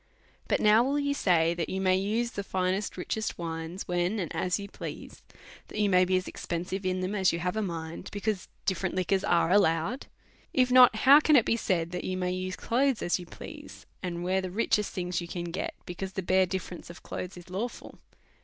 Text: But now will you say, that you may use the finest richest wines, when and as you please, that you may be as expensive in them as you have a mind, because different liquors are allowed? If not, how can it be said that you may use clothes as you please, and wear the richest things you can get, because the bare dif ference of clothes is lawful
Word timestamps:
But 0.47 0.59
now 0.59 0.83
will 0.83 0.97
you 0.97 1.13
say, 1.13 1.53
that 1.53 1.69
you 1.69 1.79
may 1.79 1.95
use 1.95 2.31
the 2.31 2.43
finest 2.43 2.97
richest 2.97 3.37
wines, 3.37 3.87
when 3.87 4.17
and 4.17 4.35
as 4.35 4.57
you 4.57 4.67
please, 4.67 5.21
that 5.67 5.77
you 5.79 5.91
may 5.91 6.05
be 6.05 6.17
as 6.17 6.27
expensive 6.27 6.87
in 6.87 7.01
them 7.01 7.13
as 7.13 7.31
you 7.31 7.37
have 7.37 7.55
a 7.55 7.61
mind, 7.61 8.09
because 8.11 8.47
different 8.65 8.95
liquors 8.95 9.23
are 9.23 9.51
allowed? 9.51 10.07
If 10.53 10.71
not, 10.71 10.95
how 10.95 11.19
can 11.19 11.35
it 11.35 11.45
be 11.45 11.55
said 11.55 11.91
that 11.91 12.03
you 12.03 12.17
may 12.17 12.31
use 12.31 12.55
clothes 12.55 13.03
as 13.03 13.19
you 13.19 13.27
please, 13.27 13.85
and 14.01 14.23
wear 14.23 14.41
the 14.41 14.49
richest 14.49 14.91
things 14.91 15.21
you 15.21 15.27
can 15.27 15.51
get, 15.51 15.75
because 15.85 16.13
the 16.13 16.23
bare 16.23 16.47
dif 16.47 16.67
ference 16.67 16.89
of 16.89 17.03
clothes 17.03 17.37
is 17.37 17.51
lawful 17.51 17.99